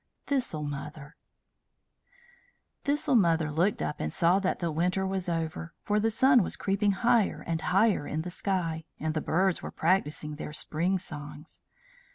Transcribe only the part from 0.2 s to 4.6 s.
THISTLE MOTHER Thistle mother looked up and saw that